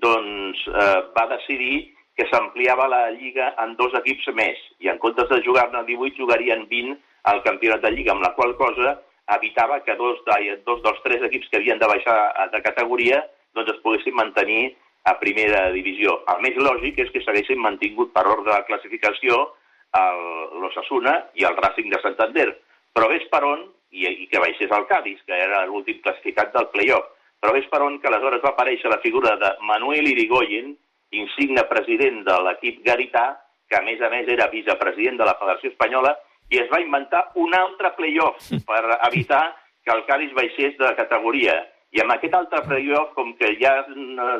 doncs 0.03 0.61
eh, 0.69 0.99
va 1.17 1.25
decidir 1.31 1.93
que 2.17 2.27
s'ampliava 2.29 2.85
la 2.89 3.07
Lliga 3.15 3.53
en 3.63 3.73
dos 3.79 3.95
equips 3.97 4.29
més, 4.37 4.59
i 4.85 4.89
en 4.91 4.99
comptes 5.01 5.29
de 5.31 5.41
jugar-ne 5.45 5.81
18 5.87 6.19
jugarien 6.19 6.67
20 6.69 6.99
al 7.31 7.41
campionat 7.47 7.81
de 7.81 7.91
Lliga, 7.95 8.13
amb 8.13 8.25
la 8.25 8.33
qual 8.37 8.53
cosa 8.59 8.99
evitava 9.33 9.79
que 9.81 9.95
dos, 9.95 10.19
de, 10.27 10.57
dos 10.67 10.83
dels 10.83 11.01
tres 11.03 11.23
equips 11.25 11.49
que 11.49 11.57
havien 11.57 11.79
de 11.79 11.89
baixar 11.89 12.17
de 12.51 12.61
categoria 12.61 13.23
doncs 13.55 13.71
es 13.71 13.81
poguessin 13.85 14.15
mantenir 14.17 14.75
a 15.09 15.17
primera 15.19 15.67
divisió. 15.71 16.19
El 16.31 16.41
més 16.45 16.57
lògic 16.59 16.99
és 17.03 17.11
que 17.13 17.21
s'haguessin 17.23 17.59
mantingut 17.61 18.13
per 18.13 18.25
ordre 18.27 18.53
de 18.53 18.65
classificació 18.69 19.39
el- 19.99 20.61
l'Ossassuna 20.61 21.15
i 21.35 21.43
el 21.45 21.55
Racing 21.57 21.89
de 21.91 22.01
Santander. 22.01 22.49
Però 22.93 23.07
ves 23.09 23.25
per 23.31 23.43
on, 23.43 23.65
i, 23.91 24.05
i 24.05 24.27
que 24.29 24.39
baixés 24.41 24.71
el 24.71 24.85
Cádiz, 24.89 25.19
que 25.25 25.33
era 25.37 25.65
l'últim 25.65 25.99
classificat 26.01 26.53
del 26.53 26.67
play-off, 26.73 27.07
però 27.41 27.53
ves 27.53 27.65
per 27.69 27.81
on 27.83 27.99
que 27.99 28.07
aleshores 28.07 28.41
va 28.43 28.53
aparèixer 28.53 28.89
la 28.89 29.01
figura 29.03 29.35
de 29.37 29.49
Manuel 29.61 30.07
Irigoyen, 30.11 30.75
insigne 31.13 31.63
president 31.69 32.23
de 32.25 32.37
l'equip 32.45 32.79
garità, 32.85 33.39
que 33.69 33.77
a 33.77 33.81
més 33.85 34.01
a 34.01 34.09
més 34.09 34.27
era 34.29 34.47
vicepresident 34.49 35.17
de 35.17 35.25
la 35.25 35.35
Federació 35.39 35.69
Espanyola, 35.73 36.15
i 36.49 36.57
es 36.61 36.69
va 36.71 36.81
inventar 36.81 37.31
un 37.35 37.53
altre 37.55 37.91
play-off 37.97 38.49
per 38.69 38.81
evitar 39.09 39.43
que 39.85 39.91
el 39.93 40.05
Cádiz 40.05 40.33
baixés 40.33 40.77
de 40.77 40.93
categoria. 40.95 41.57
I 41.93 42.01
amb 42.01 42.13
aquest 42.15 42.33
altre 42.33 42.61
play-off, 42.65 43.11
com 43.13 43.33
que 43.37 43.51
ja 43.59 43.73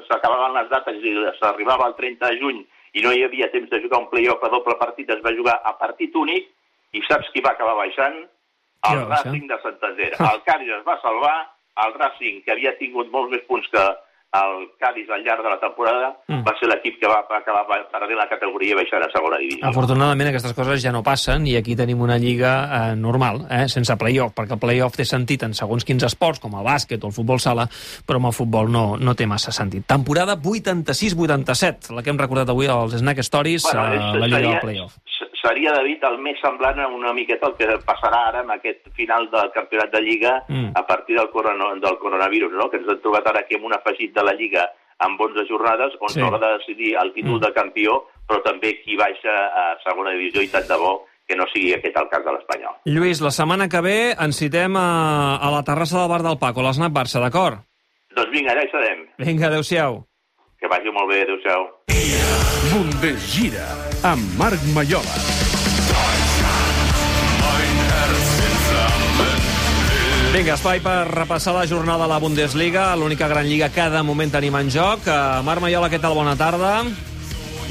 s'acabaven 0.08 0.56
les 0.58 0.70
dates 0.72 1.04
i 1.06 1.14
s'arribava 1.40 1.86
al 1.90 1.96
30 1.98 2.30
de 2.32 2.40
juny 2.40 2.64
i 2.94 3.02
no 3.06 3.12
hi 3.14 3.24
havia 3.26 3.50
temps 3.54 3.70
de 3.72 3.82
jugar 3.82 4.02
un 4.04 4.10
play-off 4.12 4.44
a 4.46 4.52
doble 4.54 4.76
partit, 4.82 5.10
es 5.10 5.24
va 5.26 5.34
jugar 5.34 5.58
a 5.66 5.74
partit 5.80 6.16
únic, 6.16 6.50
i 6.94 7.02
saps 7.08 7.32
qui 7.34 7.42
va 7.42 7.56
acabar 7.58 7.76
baixant? 7.80 8.22
El? 8.90 9.06
Racing 9.10 9.48
de 9.50 9.58
Santander. 9.64 10.12
El 10.32 10.42
Cádiz 10.46 10.74
es 10.78 10.86
va 10.86 11.00
salvar, 11.02 11.36
el 11.84 11.94
Racing, 11.98 12.42
que 12.46 12.54
havia 12.54 12.76
tingut 12.78 13.10
molts 13.14 13.32
més 13.34 13.46
punts 13.50 13.70
que 13.74 13.84
el 14.34 14.72
Cádiz 14.80 15.08
al 15.14 15.24
llarg 15.24 15.44
de 15.44 15.50
la 15.50 15.60
temporada, 15.60 16.18
Mm. 16.28 16.42
va 16.48 16.54
ser 16.60 16.68
l'equip 16.70 17.00
que 17.00 17.08
va 17.08 17.20
acabar 17.38 17.66
perdent 17.92 18.18
la 18.18 18.28
categoria 18.28 18.72
i 18.72 18.76
baixar 18.76 19.02
a 19.04 19.10
segona 19.14 19.38
divisió. 19.38 19.68
Afortunadament 19.68 20.30
aquestes 20.30 20.54
coses 20.54 20.82
ja 20.82 20.92
no 20.92 21.04
passen 21.04 21.46
i 21.46 21.56
aquí 21.56 21.76
tenim 21.76 22.02
una 22.02 22.18
lliga 22.18 22.54
eh, 22.92 22.96
normal, 22.96 23.46
eh, 23.50 23.68
sense 23.70 23.96
play-off, 23.98 24.34
perquè 24.34 24.54
el 24.54 24.60
play-off 24.60 24.96
té 24.98 25.06
sentit 25.06 25.44
en 25.44 25.54
segons 25.54 25.86
quins 25.86 26.04
esports, 26.04 26.40
com 26.40 26.56
el 26.56 26.66
bàsquet 26.66 27.04
o 27.04 27.08
el 27.08 27.14
futbol 27.14 27.40
sala, 27.40 27.68
però 28.08 28.16
amb 28.18 28.26
el 28.32 28.34
futbol 28.34 28.72
no, 28.72 28.98
no 28.98 29.14
té 29.16 29.28
massa 29.28 29.52
sentit. 29.52 29.86
Temporada 29.86 30.36
86-87, 30.36 31.92
la 31.94 32.02
que 32.04 32.10
hem 32.10 32.18
recordat 32.18 32.50
avui 32.50 32.68
als 32.68 32.94
Snack 32.98 33.20
Stories, 33.20 33.64
Bueno, 33.64 33.86
eh, 33.86 33.96
és- 33.96 34.02
la 34.20 34.26
lliga 34.28 34.38
seria, 34.38 34.50
del 34.50 34.60
play-off. 34.62 34.98
Seria, 35.44 35.74
David, 35.76 36.04
el 36.08 36.18
més 36.24 36.40
semblant 36.42 36.80
a 36.80 36.88
una 36.88 37.12
miqueta 37.14 37.48
el 37.52 37.56
que 37.60 37.68
passarà 37.86 38.22
ara 38.30 38.40
amb 38.42 38.52
aquest 38.56 38.88
final 38.96 39.30
del 39.30 39.52
campionat 39.52 39.92
de 39.92 40.02
Lliga 40.02 40.44
Mm. 40.48 40.72
a 40.76 40.86
partir 40.88 41.16
del, 41.18 41.30
corona, 41.30 41.74
del 41.76 41.98
coronavirus, 42.00 42.52
no? 42.54 42.70
que 42.70 42.78
ens 42.78 42.88
hem 42.90 43.02
trobat 43.04 43.28
ara 43.28 43.42
aquí 43.42 43.56
amb 43.56 43.66
un 43.66 43.74
afegit 43.76 44.14
de 44.16 44.24
la 44.24 44.34
Lliga 44.34 44.66
amb 45.00 45.20
11 45.20 45.46
jornades 45.50 45.94
on 46.00 46.10
Sí. 46.10 46.20
s'haurà 46.20 46.40
de 46.40 46.58
decidir 46.58 46.96
el 47.02 47.12
títol 47.14 47.38
Mm. 47.40 47.46
de 47.46 47.54
campió, 47.54 48.06
però 48.28 48.42
també 48.44 48.80
qui 48.84 48.96
baixa 48.96 49.30
a 49.30 49.78
segona 49.84 50.12
divisió 50.12 50.42
i 50.42 50.48
tant 50.48 50.68
de 50.68 50.78
bo 50.78 51.06
que 51.28 51.36
no 51.36 51.46
sigui 51.54 51.74
aquest 51.74 51.96
el 51.98 52.10
cas 52.10 52.24
de 52.26 52.32
l'Espanyol. 52.32 52.76
Lluís, 52.86 53.22
la 53.22 53.32
setmana 53.32 53.68
que 53.70 53.82
ve 53.82 54.12
ens 54.12 54.36
citem 54.38 54.76
a, 54.76 55.36
a 55.42 55.52
la 55.52 55.64
terrassa 55.64 56.00
del 56.00 56.10
bar 56.10 56.22
del 56.24 56.38
Paco, 56.40 56.60
a 56.60 56.64
l'Snac 56.70 56.92
Barça, 56.92 57.20
d'acord? 57.20 57.60
Doncs 58.16 58.30
vinga, 58.32 58.52
allà 58.52 58.64
hi 58.64 58.70
serem. 58.72 59.08
Vinga, 59.18 59.48
adeu-siau. 59.48 60.04
Que 60.64 60.70
vagi 60.72 60.92
molt 60.96 61.10
bé, 61.12 61.18
adéu-siau. 61.26 61.66
Bundesgira, 62.72 63.66
amb 64.08 64.38
Marc 64.40 64.64
Maiola. 64.72 65.18
Vinga, 70.32 70.56
espai 70.56 70.80
per 70.80 71.02
repassar 71.12 71.52
la 71.58 71.68
jornada 71.68 72.08
de 72.08 72.14
la 72.14 72.24
Bundesliga, 72.24 72.94
l'única 72.96 73.28
gran 73.28 73.44
lliga 73.52 73.74
que 73.76 73.92
de 73.92 74.08
moment 74.08 74.32
tenim 74.32 74.56
en 74.56 74.72
joc. 74.72 75.04
Uh, 75.04 75.44
Marc 75.44 75.60
Maiola, 75.68 75.92
què 75.92 76.00
tal? 76.00 76.16
Bona 76.16 76.40
tarda. 76.40 76.78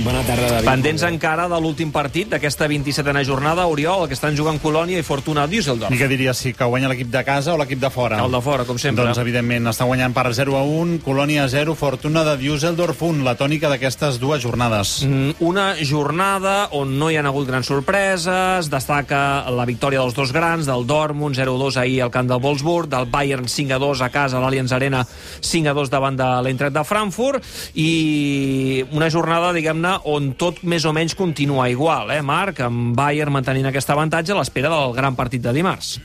Bona 0.01 0.23
tarda, 0.25 0.49
David. 0.49 0.67
Pendents 0.67 1.03
encara 1.05 1.45
de 1.53 1.59
l'últim 1.61 1.91
partit 1.93 2.31
d'aquesta 2.33 2.67
27a 2.67 3.23
jornada, 3.29 3.67
Oriol, 3.71 4.07
que 4.09 4.17
estan 4.17 4.35
jugant 4.35 4.57
Colònia 4.59 4.99
i 4.99 5.05
Fortuna 5.05 5.45
Düsseldorf. 5.47 5.93
I 5.93 5.99
què 6.01 6.09
diries, 6.11 6.39
si 6.41 6.55
que 6.57 6.65
guanya 6.67 6.89
l'equip 6.91 7.11
de 7.13 7.21
casa 7.27 7.53
o 7.53 7.59
l'equip 7.61 7.79
de 7.79 7.91
fora? 7.93 8.19
El 8.25 8.33
de 8.33 8.41
fora, 8.43 8.65
com 8.65 8.81
sempre. 8.81 9.05
Doncs, 9.05 9.21
evidentment, 9.23 9.69
està 9.71 9.85
guanyant 9.87 10.15
per 10.17 10.25
0 10.35 10.57
a 10.59 10.63
1, 10.65 10.97
Colònia 11.05 11.45
0, 11.53 11.75
Fortuna 11.79 12.25
de 12.27 12.35
Düsseldorf 12.41 13.03
1, 13.05 13.21
la 13.23 13.37
tònica 13.39 13.71
d'aquestes 13.71 14.19
dues 14.23 14.43
jornades. 14.43 15.03
Mm, 15.07 15.37
Una 15.45 15.69
jornada 15.85 16.71
on 16.73 16.97
no 16.99 17.11
hi 17.11 17.21
han 17.21 17.29
hagut 17.29 17.47
grans 17.47 17.69
sorpreses, 17.69 18.71
destaca 18.73 19.45
la 19.53 19.69
victòria 19.69 20.01
dels 20.01 20.17
dos 20.17 20.33
grans, 20.33 20.67
del 20.67 20.87
Dortmund 20.87 21.37
0-2 21.37 21.77
ahir 21.77 22.01
al 22.03 22.11
camp 22.11 22.33
del 22.33 22.41
Wolfsburg, 22.43 22.89
del 22.89 23.07
Bayern 23.13 23.45
5-2 23.47 24.01
a 24.03 24.11
casa 24.11 24.39
a 24.39 24.43
l'Allianz 24.43 24.73
Arena 24.73 25.05
5-2 25.43 25.93
davant 25.93 26.17
de 26.17 26.33
l'Eintracht 26.43 26.75
de 26.75 26.85
Frankfurt, 26.85 27.45
i 27.75 28.85
una 28.93 29.11
jornada, 29.11 29.53
diguem-ne, 29.83 30.01
on 30.05 30.35
tot 30.39 30.63
més 30.63 30.85
o 30.85 30.93
menys 30.93 31.15
continua 31.15 31.69
igual, 31.69 32.11
eh, 32.11 32.23
Marc? 32.23 32.61
Amb 32.61 32.95
Bayern 32.97 33.33
mantenint 33.33 33.67
aquest 33.67 33.91
avantatge 33.91 34.33
a 34.33 34.39
l'espera 34.39 34.69
del 34.69 34.95
gran 34.95 35.15
partit 35.17 35.43
de 35.43 35.53
dimarts. 35.53 36.01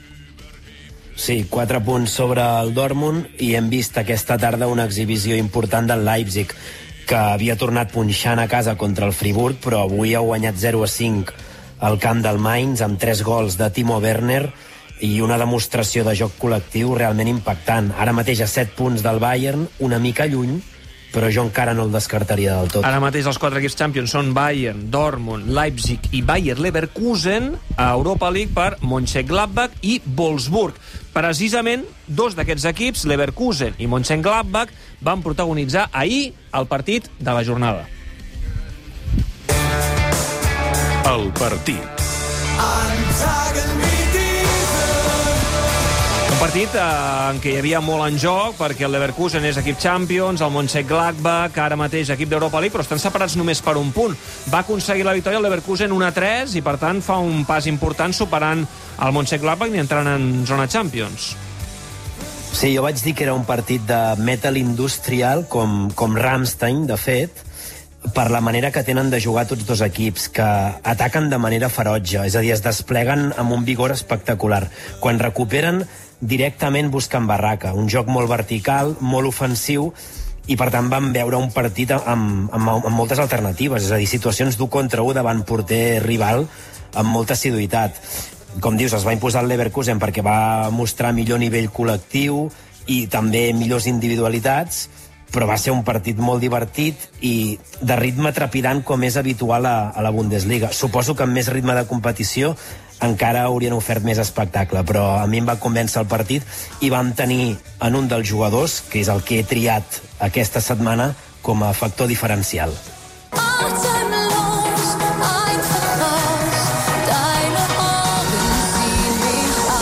Sí, 1.16 1.46
4 1.50 1.82
punts 1.84 2.12
sobre 2.12 2.42
el 2.62 2.74
Dortmund 2.74 3.26
i 3.40 3.56
hem 3.56 3.70
vist 3.70 3.98
aquesta 3.98 4.38
tarda 4.38 4.68
una 4.68 4.86
exhibició 4.86 5.36
important 5.36 5.88
del 5.88 6.06
Leipzig 6.06 6.54
que 7.08 7.16
havia 7.16 7.56
tornat 7.56 7.92
punxant 7.92 8.40
a 8.40 8.48
casa 8.48 8.76
contra 8.78 9.08
el 9.08 9.14
Friburg 9.14 9.58
però 9.64 9.82
avui 9.86 10.14
ha 10.14 10.20
guanyat 10.20 10.56
0 10.56 10.84
a 10.84 10.88
5 10.88 11.34
al 11.80 11.98
camp 11.98 12.22
del 12.22 12.38
Mainz 12.38 12.82
amb 12.82 13.00
3 13.00 13.24
gols 13.24 13.58
de 13.58 13.70
Timo 13.72 13.98
Werner 13.98 14.52
i 15.02 15.22
una 15.22 15.38
demostració 15.38 16.04
de 16.04 16.14
joc 16.16 16.38
col·lectiu 16.38 16.94
realment 16.96 17.28
impactant. 17.28 17.94
Ara 17.98 18.14
mateix 18.14 18.42
a 18.42 18.48
7 18.48 18.74
punts 18.78 19.02
del 19.02 19.20
Bayern, 19.20 19.68
una 19.80 20.00
mica 20.00 20.26
lluny, 20.26 20.62
però 21.18 21.32
jo 21.34 21.48
encara 21.48 21.74
no 21.74 21.88
el 21.88 21.94
descartaria 21.96 22.60
del 22.60 22.70
tot. 22.70 22.86
Ara 22.86 23.02
mateix 23.02 23.26
els 23.26 23.40
quatre 23.42 23.58
equips 23.58 23.78
champions 23.80 24.14
són 24.14 24.30
Bayern, 24.38 24.86
Dortmund, 24.94 25.50
Leipzig 25.50 26.12
i 26.14 26.22
Bayer 26.22 26.60
Leverkusen 26.62 27.56
a 27.74 27.90
Europa 27.96 28.30
League 28.30 28.54
per 28.54 28.78
Mönchengladbach 28.86 29.74
i 29.82 29.98
Wolfsburg. 30.06 30.78
Precisament, 31.18 31.88
dos 32.06 32.38
d'aquests 32.38 32.70
equips, 32.70 33.08
Leverkusen 33.10 33.82
i 33.82 33.90
Mönchengladbach, 33.90 34.70
van 35.02 35.26
protagonitzar 35.26 35.88
ahir 35.90 36.36
el 36.54 36.70
partit 36.70 37.10
de 37.18 37.34
la 37.34 37.46
jornada. 37.48 37.88
El 41.08 41.32
partit. 41.34 41.98
Un 46.38 46.42
partit 46.44 46.76
eh, 46.78 46.82
en 47.32 47.40
què 47.42 47.50
hi 47.50 47.58
havia 47.58 47.80
molt 47.82 48.06
en 48.06 48.18
joc, 48.22 48.60
perquè 48.60 48.86
el 48.86 48.92
Leverkusen 48.94 49.42
és 49.50 49.58
equip 49.58 49.80
Champions, 49.82 50.44
el 50.46 50.52
Mönchengladbach, 50.54 51.56
ara 51.58 51.80
mateix 51.82 52.12
equip 52.14 52.30
d'Europa 52.30 52.62
League, 52.62 52.76
però 52.76 52.86
estan 52.86 53.02
separats 53.02 53.34
només 53.40 53.58
per 53.66 53.74
un 53.82 53.90
punt. 53.96 54.14
Va 54.54 54.60
aconseguir 54.62 55.08
la 55.08 55.16
victòria 55.18 55.42
el 55.42 55.48
Leverkusen 55.48 55.96
1-3 55.98 56.54
i, 56.60 56.62
per 56.62 56.76
tant, 56.78 57.02
fa 57.02 57.18
un 57.26 57.42
pas 57.50 57.66
important 57.66 58.14
superant 58.14 58.62
el 58.62 59.18
Mönchengladbach 59.18 59.74
i 59.74 59.82
entrant 59.82 60.12
en 60.14 60.46
zona 60.46 60.70
Champions. 60.70 61.32
Sí, 62.54 62.70
jo 62.76 62.86
vaig 62.86 63.02
dir 63.02 63.18
que 63.18 63.26
era 63.26 63.34
un 63.34 63.50
partit 63.50 63.90
de 63.90 64.04
metal 64.22 64.62
industrial, 64.62 65.48
com, 65.50 65.88
com 65.98 66.22
Ramstein, 66.22 66.86
de 66.86 67.02
fet, 67.02 67.48
per 68.14 68.30
la 68.30 68.46
manera 68.46 68.70
que 68.72 68.86
tenen 68.86 69.10
de 69.10 69.20
jugar 69.22 69.48
tots 69.50 69.66
dos 69.66 69.82
equips, 69.82 70.30
que 70.30 70.46
ataquen 70.86 71.32
de 71.32 71.42
manera 71.42 71.70
ferotge, 71.74 72.22
és 72.30 72.38
a 72.38 72.44
dir, 72.46 72.54
es 72.54 72.62
despleguen 72.62 73.32
amb 73.38 73.58
un 73.58 73.66
vigor 73.66 73.92
espectacular. 73.92 74.68
Quan 75.02 75.20
recuperen, 75.20 75.88
directament 76.20 76.90
busquen 76.92 77.28
barraca, 77.30 77.74
un 77.78 77.90
joc 77.90 78.08
molt 78.10 78.30
vertical, 78.30 78.96
molt 79.02 79.30
ofensiu, 79.30 79.92
i 80.48 80.56
per 80.56 80.70
tant 80.72 80.88
vam 80.90 81.12
veure 81.14 81.40
un 81.40 81.52
partit 81.52 81.92
amb, 81.92 82.48
amb, 82.56 82.70
amb 82.78 82.96
moltes 82.96 83.20
alternatives, 83.20 83.84
és 83.84 83.92
a 83.92 84.00
dir, 84.00 84.08
situacions 84.08 84.58
d'un 84.58 84.72
contra 84.72 85.04
un 85.04 85.18
davant 85.18 85.44
porter 85.46 86.00
rival 86.04 86.48
amb 86.96 87.12
molta 87.12 87.36
assiduïtat. 87.36 88.00
Com 88.64 88.78
dius, 88.80 88.96
es 88.96 89.04
va 89.06 89.14
imposar 89.14 89.44
el 89.44 89.52
Leverkusen 89.52 90.00
perquè 90.02 90.24
va 90.26 90.70
mostrar 90.74 91.14
millor 91.14 91.42
nivell 91.44 91.68
col·lectiu 91.70 92.48
i 92.88 93.06
també 93.12 93.52
millors 93.54 93.90
individualitats, 93.92 94.88
però 95.28 95.46
va 95.46 95.58
ser 95.60 95.74
un 95.76 95.84
partit 95.84 96.18
molt 96.24 96.40
divertit 96.42 97.04
i 97.28 97.58
de 97.82 97.96
ritme 98.00 98.32
trepidant 98.32 98.80
com 98.88 99.04
és 99.04 99.18
habitual 99.20 99.68
a, 99.68 99.78
a 99.92 100.02
la 100.02 100.14
Bundesliga. 100.16 100.72
Suposo 100.72 101.14
que 101.14 101.28
amb 101.28 101.36
més 101.36 101.52
ritme 101.52 101.76
de 101.76 101.84
competició 101.90 102.56
encara 103.04 103.46
haurien 103.46 103.76
ofert 103.78 104.04
més 104.06 104.20
espectacle, 104.22 104.84
però 104.88 105.06
a 105.22 105.28
mi 105.30 105.42
em 105.42 105.48
va 105.48 105.60
convèncer 105.62 106.02
el 106.02 106.10
partit 106.10 106.44
i 106.82 106.90
vam 106.90 107.14
tenir 107.14 107.58
en 107.84 107.96
un 107.96 108.08
dels 108.10 108.28
jugadors, 108.30 108.82
que 108.90 109.02
és 109.04 109.12
el 109.14 109.24
que 109.24 109.40
he 109.40 109.48
triat 109.48 110.02
aquesta 110.24 110.62
setmana, 110.62 111.14
com 111.42 111.64
a 111.64 111.74
factor 111.74 112.10
diferencial. 112.10 112.74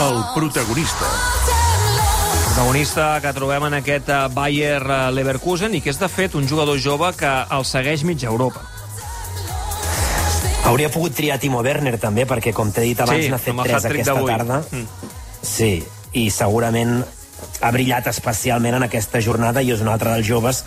El 0.06 0.22
protagonista. 0.36 1.10
Protagonista 2.46 3.08
que 3.24 3.34
trobem 3.34 3.66
en 3.72 3.80
aquest 3.80 4.12
eh, 4.12 4.22
Bayer 4.36 4.84
eh, 4.84 5.00
Leverkusen 5.16 5.74
i 5.74 5.82
que 5.82 5.90
és, 5.90 6.00
de 6.00 6.12
fet, 6.12 6.36
un 6.36 6.46
jugador 6.48 6.78
jove 6.80 7.10
que 7.18 7.32
el 7.58 7.66
segueix 7.66 8.06
mitja 8.06 8.30
Europa. 8.30 8.75
Hauria 10.66 10.90
pogut 10.90 11.14
triar 11.14 11.38
Timo 11.40 11.62
Werner 11.62 12.00
també, 12.02 12.26
perquè 12.26 12.54
com 12.56 12.72
t'he 12.74 12.82
dit 12.88 13.02
abans 13.02 13.22
Sí, 13.22 13.30
n'ha 13.30 13.38
fet 13.38 13.54
amb 13.54 13.62
el 13.62 13.70
tres 13.70 13.84
hat-trick 13.86 14.02
aquesta 14.02 14.16
d'avui. 14.18 14.32
tarda. 14.32 14.58
Mm. 14.72 15.12
Sí, 15.46 15.84
i 16.18 16.30
segurament 16.34 16.96
ha 17.62 17.72
brillat 17.72 18.08
especialment 18.10 18.80
en 18.80 18.88
aquesta 18.88 19.22
jornada 19.22 19.62
i 19.62 19.72
és 19.76 19.84
un 19.84 19.92
altre 19.92 20.16
dels 20.16 20.26
joves 20.28 20.64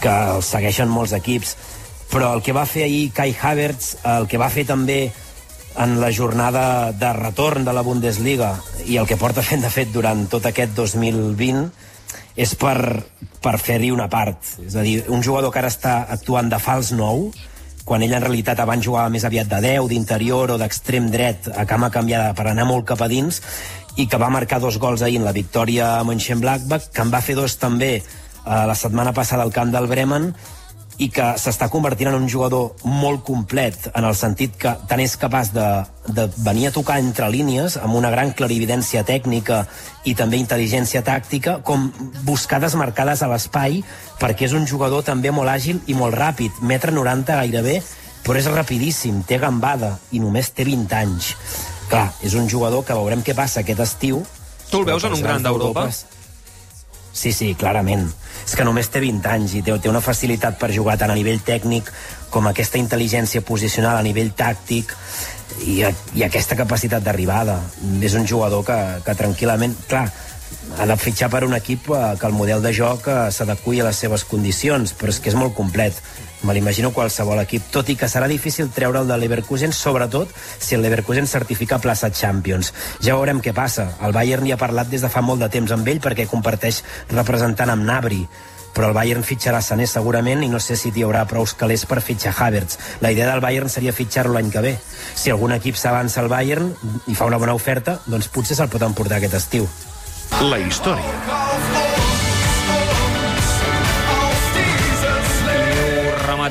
que 0.00 0.14
el 0.36 0.42
segueixen 0.42 0.88
molts 0.88 1.12
equips. 1.12 1.56
Però 2.10 2.32
el 2.36 2.42
que 2.46 2.54
va 2.56 2.64
fer 2.66 2.86
ahir 2.86 3.10
Kai 3.12 3.36
Havertz, 3.36 3.98
el 4.16 4.28
que 4.30 4.40
va 4.40 4.48
fer 4.48 4.64
també 4.68 5.12
en 5.76 6.00
la 6.00 6.12
jornada 6.14 6.92
de 6.92 7.12
retorn 7.12 7.64
de 7.66 7.72
la 7.74 7.82
Bundesliga 7.82 8.54
i 8.86 8.96
el 8.96 9.08
que 9.10 9.18
porta 9.18 9.42
fent, 9.42 9.64
de 9.64 9.70
fet, 9.70 9.90
durant 9.92 10.26
tot 10.30 10.46
aquest 10.46 10.72
2020 10.78 11.66
és 12.36 12.54
per, 12.58 13.02
per 13.42 13.58
fer-hi 13.58 13.90
una 13.90 14.08
part. 14.08 14.38
És 14.64 14.76
a 14.76 14.82
dir, 14.86 15.02
un 15.08 15.22
jugador 15.22 15.52
que 15.52 15.60
ara 15.60 15.68
està 15.72 16.04
actuant 16.08 16.48
de 16.48 16.58
fals 16.62 16.92
nou, 16.94 17.28
quan 17.84 18.02
ell 18.02 18.14
en 18.16 18.24
realitat 18.24 18.60
abans 18.60 18.84
jugava 18.84 19.12
més 19.12 19.24
aviat 19.28 19.48
de 19.50 19.60
10, 19.60 19.88
d'interior 19.92 20.54
o 20.54 20.58
d'extrem 20.60 21.10
dret, 21.12 21.50
a 21.52 21.66
cama 21.68 21.90
canviada 21.92 22.32
per 22.36 22.48
anar 22.48 22.64
molt 22.68 22.88
cap 22.88 23.04
a 23.04 23.08
dins, 23.12 23.42
i 24.00 24.08
que 24.08 24.18
va 24.18 24.32
marcar 24.32 24.58
dos 24.60 24.78
gols 24.82 25.04
ahir 25.04 25.20
en 25.20 25.28
la 25.28 25.36
victòria 25.36 25.98
a 25.98 26.04
Mönchengladbach, 26.08 26.90
que 26.90 27.04
en 27.04 27.12
va 27.12 27.22
fer 27.22 27.36
dos 27.38 27.58
també 27.60 27.92
eh, 28.00 28.04
la 28.44 28.74
setmana 28.74 29.12
passada 29.12 29.44
al 29.44 29.52
camp 29.52 29.70
del 29.74 29.86
Bremen, 29.90 30.32
i 31.02 31.08
que 31.10 31.32
s'està 31.40 31.66
convertint 31.72 32.10
en 32.10 32.16
un 32.20 32.28
jugador 32.30 32.84
molt 32.86 33.24
complet, 33.26 33.88
en 33.94 34.06
el 34.06 34.14
sentit 34.14 34.54
que 34.60 34.74
tant 34.88 35.02
és 35.02 35.16
capaç 35.18 35.50
de, 35.54 35.66
de 36.14 36.28
venir 36.46 36.68
a 36.68 36.74
tocar 36.74 37.00
entre 37.02 37.28
línies 37.32 37.76
amb 37.80 37.98
una 37.98 38.12
gran 38.14 38.30
clarividència 38.36 39.02
tècnica 39.06 39.64
i 40.06 40.14
també 40.14 40.38
intel·ligència 40.38 41.02
tàctica, 41.06 41.58
com 41.66 41.90
buscar 42.22 42.60
desmarcades 42.62 43.24
a 43.24 43.30
l'espai, 43.32 43.82
perquè 44.20 44.46
és 44.46 44.54
un 44.54 44.68
jugador 44.70 45.02
també 45.06 45.34
molt 45.34 45.50
àgil 45.50 45.82
i 45.90 45.98
molt 45.98 46.14
ràpid, 46.18 46.62
metre 46.62 46.94
90 46.94 47.42
gairebé, 47.42 47.80
però 48.24 48.38
és 48.40 48.48
rapidíssim, 48.48 49.22
té 49.26 49.38
gambada 49.42 49.96
i 50.14 50.22
només 50.22 50.54
té 50.54 50.64
20 50.64 50.94
anys. 51.02 51.34
Clar, 51.90 52.08
és 52.24 52.38
un 52.38 52.48
jugador 52.48 52.86
que 52.86 52.96
veurem 52.96 53.22
què 53.24 53.34
passa 53.36 53.60
aquest 53.60 53.82
estiu. 53.84 54.22
Tu 54.70 54.80
el 54.80 54.86
veus 54.88 55.04
en 55.04 55.18
un 55.18 55.24
gran 55.26 55.42
d'Europa? 55.44 55.90
Sí, 57.14 57.30
sí, 57.32 57.52
clarament. 57.54 58.08
És 58.44 58.56
que 58.58 58.66
només 58.66 58.90
té 58.90 59.00
20 59.00 59.30
anys 59.30 59.54
i 59.54 59.62
té, 59.62 59.76
una 59.88 60.02
facilitat 60.02 60.58
per 60.58 60.72
jugar 60.74 60.98
tant 60.98 61.12
a 61.14 61.16
nivell 61.16 61.38
tècnic 61.46 61.88
com 62.34 62.50
aquesta 62.50 62.80
intel·ligència 62.80 63.44
posicional 63.46 64.00
a 64.00 64.04
nivell 64.04 64.32
tàctic 64.36 64.90
i, 65.62 65.78
i 66.18 66.26
aquesta 66.26 66.58
capacitat 66.58 67.06
d'arribada. 67.06 67.60
És 68.02 68.18
un 68.18 68.26
jugador 68.26 68.66
que, 68.66 68.78
que 69.06 69.18
tranquil·lament... 69.22 69.78
Clar, 69.88 70.08
ha 70.78 70.86
de 70.88 70.96
fitxar 70.98 71.28
per 71.30 71.44
un 71.46 71.54
equip 71.54 71.88
eh, 71.92 72.02
que 72.18 72.26
el 72.26 72.34
model 72.34 72.62
de 72.64 72.72
joc 72.74 73.06
eh, 73.08 73.18
s'adequi 73.30 73.78
a 73.80 73.88
les 73.88 74.00
seves 74.04 74.24
condicions, 74.26 74.94
però 74.98 75.14
és 75.14 75.20
que 75.22 75.30
és 75.30 75.38
molt 75.38 75.54
complet. 75.54 75.96
Me 76.44 76.52
l'imagino 76.52 76.92
qualsevol 76.92 77.40
equip, 77.40 77.70
tot 77.72 77.88
i 77.88 77.96
que 77.96 78.08
serà 78.10 78.28
difícil 78.28 78.68
treure'l 78.68 79.08
del 79.08 79.22
Leverkusen, 79.24 79.72
sobretot 79.72 80.32
si 80.36 80.76
el 80.76 80.82
Leverkusen 80.84 81.26
certifica 81.26 81.80
plaça 81.80 82.12
Champions. 82.12 82.74
Ja 83.00 83.16
veurem 83.16 83.40
què 83.40 83.54
passa. 83.56 83.94
El 84.04 84.12
Bayern 84.12 84.44
hi 84.44 84.52
ha 84.52 84.60
parlat 84.60 84.90
des 84.92 85.00
de 85.00 85.08
fa 85.08 85.24
molt 85.24 85.40
de 85.40 85.48
temps 85.48 85.72
amb 85.72 85.88
ell 85.88 86.02
perquè 86.04 86.28
comparteix 86.28 86.82
representant 87.14 87.72
amb 87.72 87.88
Nabri 87.88 88.26
però 88.74 88.88
el 88.90 88.96
Bayern 88.96 89.22
fitxarà 89.22 89.60
Sané 89.62 89.86
segurament 89.86 90.42
i 90.42 90.50
no 90.50 90.58
sé 90.58 90.74
si 90.76 90.90
hi 90.90 91.04
haurà 91.06 91.22
prou 91.30 91.46
calés 91.56 91.86
per 91.86 92.00
fitxar 92.02 92.34
Havertz. 92.34 92.76
La 93.00 93.12
idea 93.14 93.30
del 93.30 93.40
Bayern 93.44 93.70
seria 93.70 93.94
fitxar-lo 93.94 94.34
l'any 94.34 94.50
que 94.50 94.64
ve. 94.66 94.74
Si 95.14 95.30
algun 95.30 95.54
equip 95.54 95.78
s'avança 95.78 96.20
al 96.20 96.28
Bayern 96.32 96.74
i 97.06 97.14
fa 97.14 97.30
una 97.30 97.38
bona 97.38 97.54
oferta, 97.54 98.00
doncs 98.06 98.28
potser 98.34 98.58
se'l 98.58 98.72
pot 98.72 98.82
emportar 98.82 99.22
aquest 99.22 99.38
estiu. 99.44 99.70
La 100.42 100.58
història. 100.58 101.43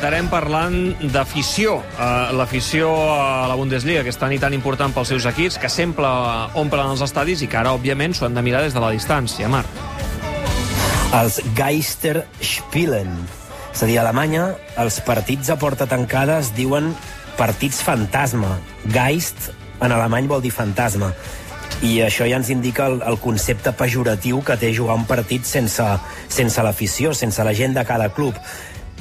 Rematarem 0.04 0.28
parlant 0.28 0.74
d'afició. 1.14 1.78
Uh, 1.96 2.34
L'afició 2.36 2.90
a 2.92 3.46
la 3.48 3.56
Bundesliga, 3.56 4.02
que 4.04 4.12
és 4.12 4.18
tan 4.20 4.34
i 4.36 4.40
tan 4.42 4.52
important 4.52 4.92
pels 4.92 5.14
seus 5.14 5.24
equips, 5.30 5.56
que 5.56 5.70
sempre 5.72 6.10
omplen 6.60 6.90
els 6.92 7.00
estadis 7.06 7.40
i 7.40 7.48
que 7.48 7.56
ara, 7.56 7.72
òbviament, 7.72 8.12
s'ho 8.12 8.26
han 8.28 8.36
de 8.36 8.44
mirar 8.44 8.66
des 8.66 8.76
de 8.76 8.84
la 8.84 8.90
distància, 8.92 9.48
Marc. 9.48 9.70
Els 11.16 11.38
Geisterspielen. 11.56 13.14
És 13.70 13.86
a 13.86 13.88
dir, 13.88 13.96
a 13.96 14.04
Alemanya, 14.04 14.50
els 14.84 15.00
partits 15.08 15.54
a 15.54 15.56
porta 15.62 15.88
tancada 15.88 16.42
es 16.44 16.52
diuen 16.52 16.92
partits 17.40 17.80
fantasma. 17.88 18.58
Geist, 18.92 19.54
en 19.80 19.96
alemany, 19.96 20.28
vol 20.28 20.44
dir 20.44 20.52
fantasma. 20.52 21.14
I 21.80 22.02
això 22.04 22.28
ja 22.28 22.36
ens 22.42 22.52
indica 22.52 22.90
el, 22.92 23.00
el 23.08 23.22
concepte 23.24 23.72
pejoratiu 23.72 24.44
que 24.44 24.60
té 24.60 24.76
jugar 24.76 25.00
un 25.00 25.08
partit 25.08 25.48
sense, 25.48 25.88
sense 26.28 26.68
l'afició, 26.68 27.16
sense 27.16 27.44
la 27.44 27.56
gent 27.56 27.80
de 27.80 27.88
cada 27.88 28.12
club. 28.12 28.36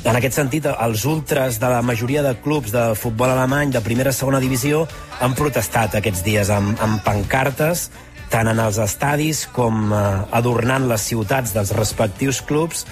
En 0.02 0.16
aquest 0.18 0.34
sentit, 0.34 0.64
els 0.66 1.04
ultras 1.06 1.60
de 1.62 1.68
la 1.70 1.82
majoria 1.86 2.24
de 2.26 2.32
clubs 2.42 2.72
de 2.74 2.88
futbol 2.98 3.30
alemany 3.30 3.70
de 3.70 3.82
primera 3.84 4.10
i 4.10 4.16
segona 4.16 4.40
divisió 4.42 4.80
han 5.22 5.36
protestat 5.38 5.94
aquests 5.94 6.24
dies 6.26 6.50
amb, 6.50 6.74
amb 6.82 7.04
pancartes 7.06 7.86
tant 8.32 8.48
en 8.48 8.58
els 8.64 8.80
estadis 8.82 9.44
com 9.54 9.92
eh, 9.92 10.00
adornant 10.34 10.88
les 10.90 11.04
ciutats 11.06 11.52
dels 11.54 11.70
respectius 11.76 12.40
clubs, 12.48 12.86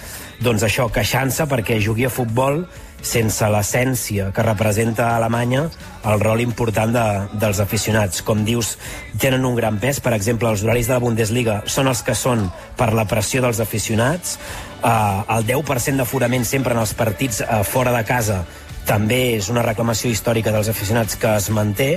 doncs 0.44 0.62
això, 0.66 0.86
queixant-se 0.92 1.48
perquè 1.50 1.80
jugui 1.82 2.06
a 2.06 2.12
futbol 2.12 2.62
sense 3.02 3.46
l'essència 3.48 4.30
que 4.34 4.44
representa 4.44 5.08
a 5.08 5.16
Alemanya 5.18 5.66
el 6.10 6.20
rol 6.20 6.40
important 6.44 6.92
de, 6.94 7.04
dels 7.40 7.60
aficionats. 7.60 8.22
Com 8.26 8.44
dius, 8.44 8.76
tenen 9.20 9.44
un 9.48 9.56
gran 9.58 9.78
pes. 9.80 10.00
Per 10.04 10.12
exemple, 10.16 10.48
els 10.50 10.64
horaris 10.64 10.88
de 10.88 10.96
la 10.96 11.02
Bundesliga 11.02 11.60
són 11.66 11.90
els 11.90 12.02
que 12.06 12.16
són 12.16 12.46
per 12.76 12.92
la 12.96 13.06
pressió 13.08 13.42
dels 13.44 13.60
aficionats. 13.60 14.38
Uh, 14.80 15.24
el 15.36 15.46
10% 15.48 16.00
d'aforament 16.00 16.46
sempre 16.48 16.76
en 16.76 16.80
els 16.82 16.94
partits 16.96 17.42
uh, 17.44 17.62
fora 17.68 17.92
de 17.96 18.04
casa 18.08 18.44
també 18.88 19.36
és 19.36 19.50
una 19.52 19.62
reclamació 19.62 20.10
històrica 20.10 20.52
dels 20.54 20.70
aficionats 20.72 21.18
que 21.20 21.34
es 21.36 21.50
manté 21.52 21.90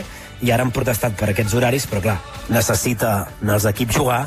i 0.43 0.51
ara 0.51 0.65
han 0.65 0.73
protestat 0.75 1.15
per 1.17 1.31
aquests 1.31 1.55
horaris, 1.55 1.87
però 1.87 2.01
clar, 2.03 2.17
necessita 2.51 3.13
els 3.41 3.65
equips 3.69 3.95
jugar 3.95 4.25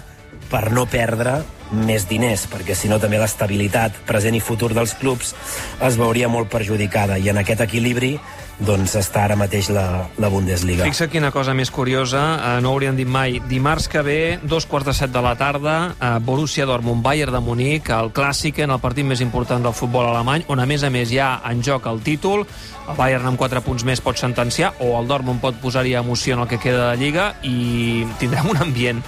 per 0.50 0.70
no 0.72 0.86
perdre 0.88 1.42
més 1.72 2.06
diners, 2.08 2.46
perquè 2.50 2.76
si 2.78 2.90
no 2.90 3.00
també 3.02 3.18
l'estabilitat 3.20 4.02
present 4.06 4.36
i 4.36 4.40
futur 4.40 4.72
dels 4.76 4.94
clubs 5.00 5.34
es 5.82 5.98
veuria 5.98 6.28
molt 6.30 6.50
perjudicada 6.52 7.18
i 7.18 7.30
en 7.32 7.42
aquest 7.42 7.64
equilibri 7.66 8.16
doncs 8.56 8.94
està 8.96 9.26
ara 9.26 9.36
mateix 9.36 9.68
la, 9.68 10.06
la 10.16 10.28
Bundesliga. 10.32 10.86
Fixa 10.88 11.10
quina 11.12 11.28
cosa 11.32 11.52
més 11.56 11.70
curiosa, 11.70 12.22
eh, 12.36 12.52
no 12.64 12.70
ho 12.70 12.76
hauríem 12.76 12.96
dit 12.96 13.08
mai. 13.08 13.36
Dimarts 13.50 13.88
que 13.92 14.00
ve, 14.00 14.20
dos 14.42 14.64
quarts 14.66 14.88
de 14.88 14.94
set 14.96 15.12
de 15.12 15.20
la 15.20 15.34
tarda, 15.36 15.76
eh, 15.92 16.12
Borussia 16.24 16.64
Dortmund, 16.68 17.02
Bayern 17.04 17.36
de 17.36 17.42
Munic, 17.44 17.90
el 17.92 18.12
clàssic 18.16 18.62
en 18.64 18.72
el 18.72 18.80
partit 18.80 19.04
més 19.04 19.20
important 19.20 19.62
del 19.62 19.76
futbol 19.76 20.08
alemany, 20.08 20.46
on 20.48 20.62
a 20.62 20.68
més 20.68 20.86
a 20.86 20.90
més 20.90 21.12
hi 21.12 21.20
ha 21.20 21.42
en 21.50 21.60
joc 21.62 21.90
el 21.90 22.00
títol, 22.06 22.46
el 22.86 22.96
Bayern 22.96 23.28
amb 23.28 23.40
4 23.40 23.60
punts 23.66 23.84
més 23.84 24.00
pot 24.00 24.16
sentenciar, 24.16 24.72
o 24.80 24.94
el 25.00 25.10
Dortmund 25.10 25.42
pot 25.42 25.60
posar-hi 25.60 25.92
emoció 26.00 26.38
en 26.38 26.46
el 26.46 26.48
que 26.48 26.62
queda 26.62 26.92
de 26.92 27.02
Lliga, 27.02 27.34
i 27.44 28.06
tindrem 28.22 28.54
un 28.54 28.64
ambient 28.64 29.04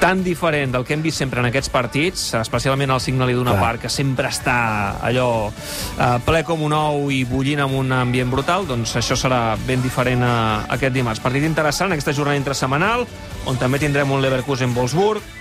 tan 0.00 0.22
diferent 0.24 0.74
del 0.74 0.84
que 0.84 0.94
hem 0.94 1.02
vist 1.04 1.18
sempre 1.18 1.40
en 1.40 1.48
aquests 1.48 1.70
partits, 1.72 2.26
especialment 2.38 2.92
el 2.94 3.00
Signal 3.00 3.30
Iduna 3.32 3.54
Clar. 3.54 3.62
Park, 3.62 3.84
que 3.86 3.92
sempre 3.92 4.28
està 4.28 4.56
allò 5.04 5.28
eh, 5.48 6.18
ple 6.26 6.42
com 6.46 6.62
un 6.66 6.74
ou 6.76 7.08
i 7.14 7.22
bullint 7.28 7.64
amb 7.64 7.78
un 7.80 7.94
ambient 7.96 8.30
brutal, 8.32 8.68
doncs 8.68 8.96
això 9.00 9.16
serà 9.18 9.40
ben 9.66 9.82
diferent 9.84 10.22
a, 10.26 10.36
aquest 10.76 10.94
dimarts. 10.94 11.22
Partit 11.24 11.46
interessant, 11.48 11.94
aquesta 11.94 12.14
jornada 12.16 12.38
intrasemanal, 12.40 13.06
on 13.46 13.58
també 13.60 13.80
tindrem 13.82 14.12
un 14.12 14.22
Leverkusen-Wolfsburg, 14.24 15.34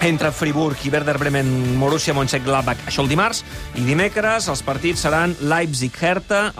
entre 0.00 0.30
Friburg 0.30 0.78
i 0.86 0.90
Werder 0.90 1.18
Bremen, 1.18 1.48
Borussia 1.80 2.14
Mönchengladbach, 2.14 2.84
això 2.86 3.02
el 3.02 3.10
dimarts, 3.10 3.42
i 3.74 3.82
dimecres 3.86 4.46
els 4.48 4.62
partits 4.62 5.02
seran 5.02 5.34
Leipzig-Hertha, 5.40 6.52